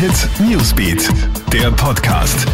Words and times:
Hit 0.00 0.30
Newsbeat, 0.48 1.10
der 1.52 1.70
Podcast. 1.72 2.48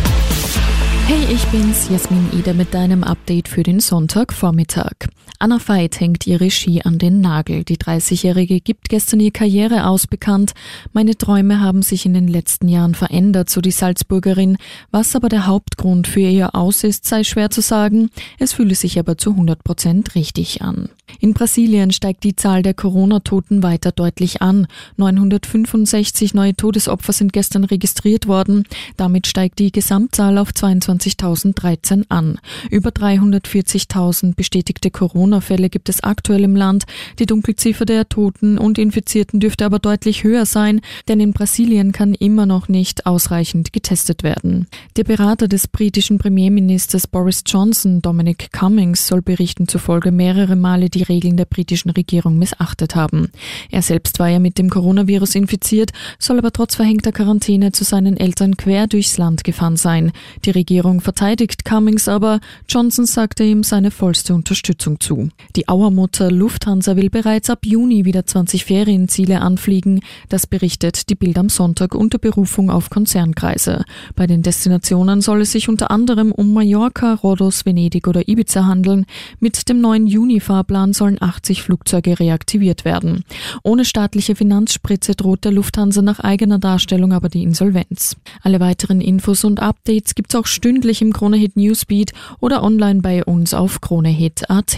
Hey, 1.07 1.33
ich 1.33 1.45
bin's, 1.45 1.89
Jasmin 1.89 2.29
Ida 2.33 2.53
mit 2.53 2.75
deinem 2.75 3.05
Update 3.05 3.47
für 3.47 3.63
den 3.63 3.79
Sonntagvormittag. 3.79 4.95
Anna 5.39 5.61
Veit 5.65 6.01
hängt 6.01 6.27
ihre 6.27 6.51
Ski 6.51 6.83
an 6.83 6.99
den 6.99 7.21
Nagel. 7.21 7.63
Die 7.63 7.77
30-Jährige 7.77 8.61
gibt 8.61 8.89
gestern 8.89 9.21
ihr 9.21 9.31
Karriere 9.31 9.87
aus 9.87 10.09
bekannt. 10.09 10.55
Meine 10.93 11.17
Träume 11.17 11.61
haben 11.61 11.83
sich 11.83 12.05
in 12.05 12.15
den 12.15 12.27
letzten 12.27 12.67
Jahren 12.67 12.97
verändert, 12.97 13.49
so 13.49 13.61
die 13.61 13.71
Salzburgerin. 13.71 14.57
Was 14.91 15.15
aber 15.15 15.29
der 15.29 15.47
Hauptgrund 15.47 16.09
für 16.09 16.19
ihr 16.19 16.57
Aus 16.57 16.83
ist, 16.83 17.05
sei 17.05 17.23
schwer 17.23 17.51
zu 17.51 17.61
sagen. 17.61 18.11
Es 18.41 18.55
fühle 18.55 18.75
sich 18.75 18.99
aber 18.99 19.19
zu 19.19 19.31
100 19.31 19.63
Prozent 19.63 20.17
richtig 20.17 20.63
an. 20.63 20.89
In 21.21 21.35
Brasilien 21.35 21.93
steigt 21.93 22.25
die 22.25 22.37
Zahl 22.37 22.63
der 22.63 22.75
Corona-Toten 22.75 23.63
weiter 23.63 23.93
deutlich 23.93 24.43
an. 24.43 24.67
965 24.97 26.35
neue 26.35 26.55
Todesopfer 26.55 27.13
sind 27.13 27.33
gestern 27.33 27.65
registriert 27.65 28.27
worden. 28.27 28.65
Damit 28.97 29.27
steigt 29.27 29.59
die 29.59 29.73
Gesamtzahl 29.73 30.39
auf 30.39 30.51
22.013 30.51 32.05
an. 32.09 32.39
Über 32.71 32.91
340.000 32.91 34.35
bestätigte 34.35 34.91
Corona-Fälle 34.91 35.71
gibt 35.71 35.89
es 35.89 36.03
aktuell 36.03 36.45
im 36.45 36.57
Land. 36.57 36.85
Die 37.19 37.27
Dunkelziffer 37.27 37.85
der 37.85 38.09
Toten 38.09 38.59
und 38.59 38.79
Infizierten 38.79 39.41
dürfte 39.41 39.65
aber 39.65 39.79
deutlich 39.79 40.25
höher 40.25 40.47
sein, 40.47 40.81
denn 41.09 41.21
in 41.21 41.33
Brasilien 41.33 41.93
kann 41.93 42.15
immer 42.15 42.47
noch 42.47 42.69
nicht 42.69 43.07
ausreichend 43.07 43.73
getestet 43.73 44.23
werden. 44.23 44.67
Der 44.97 45.05
Berater 45.05 45.49
des 45.49 45.69
britischen 45.69 46.19
Premierministers 46.19 47.07
Boris 47.07 47.43
Johnson, 47.47 48.03
Dominic 48.03 48.53
Cummings, 48.53 49.07
soll 49.07 49.23
Berichten 49.23 49.69
zufolge 49.69 50.11
mehrere 50.11 50.57
Male 50.57 50.91
die 50.97 51.03
Regeln 51.03 51.37
der 51.37 51.45
britischen 51.45 51.91
Regierung 51.91 52.39
missachtet 52.39 52.97
haben. 52.97 53.31
Er 53.71 53.83
selbst 53.83 54.19
war 54.19 54.29
ja 54.29 54.39
mit 54.39 54.57
dem 54.57 54.71
Coronavirus 54.71 55.35
infiziert, 55.35 55.93
soll 56.19 56.39
aber 56.39 56.53
trotz 56.53 56.75
verhängter 56.75 57.13
Quarantäne 57.13 57.73
zu 57.73 57.85
seinen 57.85 58.17
Eltern 58.17 58.57
quer 58.57 58.87
durchs 58.87 59.19
Land 59.19 59.45
gefahren 59.45 59.77
sein. 59.77 60.13
Die 60.45 60.51
Regierung 60.51 61.03
verteidigt 61.03 61.65
Cummings 61.65 62.09
aber, 62.09 62.41
Johnson 62.69 63.05
sagte 63.05 63.45
ihm 63.45 63.63
seine 63.63 63.91
vollste 63.91 64.35
Unterstützung 64.35 64.99
zu. 64.99 65.29
Die 65.55 65.69
Auermutter 65.69 66.31
Lufthansa 66.31 66.97
will 66.97 67.11
bereits 67.11 67.51
ab 67.51 67.67
Juni 67.67 68.07
wieder 68.07 68.25
20 68.25 68.65
Ferienziele 68.65 69.43
anfliegen. 69.43 70.01
Das 70.31 70.47
berichtet 70.47 71.11
die 71.11 71.15
Bild 71.15 71.37
am 71.37 71.51
Sonntag 71.51 71.95
unter 71.95 72.19
Berufung 72.19 72.71
auf 72.71 72.89
Konzernkreise. 72.89 73.85
Bei 74.15 74.27
den 74.27 74.43
Destinationen 74.43 75.21
soll 75.21 75.43
es 75.43 75.53
sich 75.53 75.69
unter 75.69 75.91
anderem 75.91 76.33
um 76.33 76.55
Mallorca, 76.55 77.15
Rhodos, 77.15 77.67
Venedig 77.67 78.09
oder 78.09 78.29
Ibiza 78.29 78.65
handeln. 78.65 79.05
Mit 79.41 79.69
dem 79.69 79.81
neuen 79.81 80.07
Juni-Fahrplan 80.07 80.86
Jahren 80.87 80.93
sollen 80.93 81.21
80 81.21 81.63
Flugzeuge 81.63 82.19
reaktiviert 82.19 82.85
werden. 82.85 83.25
Ohne 83.63 83.85
staatliche 83.85 84.37
Finanzspritze 84.37 85.15
droht 85.15 85.45
der 85.45 85.53
Lufthansa 85.53 86.03
nach 86.03 86.21
eigener 86.21 86.59
Darstellung 86.59 87.13
aber 87.13 87.29
die 87.29 87.43
Insolvenz. 87.43 88.17
Alle 88.43 88.61
weiteren 88.61 89.01
Infos 89.01 89.45
und 89.45 89.61
Updates 89.61 90.15
gibt's 90.15 90.35
auch 90.35 90.47
stündlich 90.47 91.03
im 91.03 91.13
Kronehit 91.13 91.57
Newsbeat 91.57 92.13
oder 92.41 92.63
online 92.63 93.01
bei 93.01 93.25
uns 93.25 93.55
auf 93.55 93.81
kronehit.at. 93.81 94.77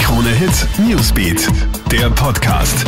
Kronehit 0.00 0.68
Newsbeat, 0.88 1.48
der 1.92 2.10
Podcast. 2.10 2.84